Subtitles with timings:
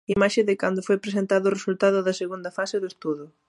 [0.15, 3.25] Imaxe de cando foi presentado o resultado da segunda fase do estudo.